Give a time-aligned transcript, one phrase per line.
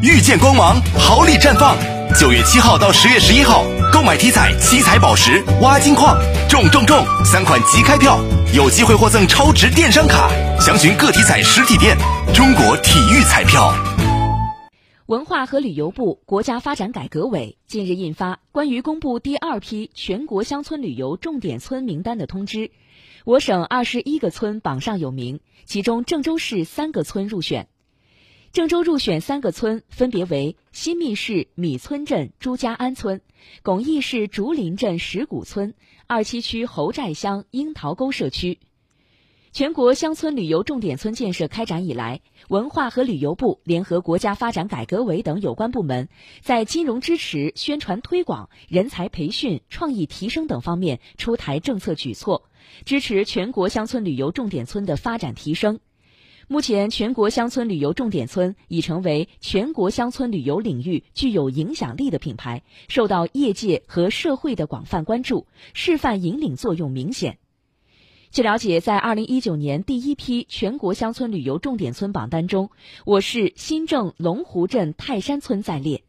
[0.00, 1.76] 遇见光芒，豪礼绽放。
[2.16, 6.16] 九月七号到十月十一号，购买体彩七彩宝石、挖金矿，
[6.48, 6.96] 中中中！
[7.24, 8.20] 三款即开票，
[8.54, 10.30] 有机会获赠超值电商卡。
[10.60, 11.96] 详询各体彩实体店。
[12.32, 13.74] 中国体育彩票。
[15.06, 22.70] 文化和旅游部、国家发展改革委近日印发关于公布第二批全国乡村旅游重点村名单的通知，
[23.24, 27.66] 我省二十一个村榜上有名，其中郑州市三个村入选。
[28.52, 33.20] 郑州入选三个村分别为新密市米村镇朱家安村、
[33.62, 35.74] 巩义市竹林镇石鼓村、
[36.06, 38.58] 二七区侯寨乡樱桃沟社区。
[39.52, 46.08] 全国乡村旅游重点村建设开展以来，文化和旅游部联合国家发展改革委等有关部门，
[46.40, 52.48] 在金融支持、宣传推广、人才培训、创意提升等方面出台政策举措，
[52.84, 55.80] 支持全国乡村旅游重点村的发展提升。
[56.50, 67.36] 目前，全国乡村旅游重点村已成为全国乡村旅游领域具有影响力的品牌，受到业界和社会的广泛关注，示范引领作用明显。
[68.30, 72.70] 据了解，在二零一九年第一批全国乡村旅游重点村榜单中，
[73.04, 76.07] 我市新郑龙湖镇泰山村在列。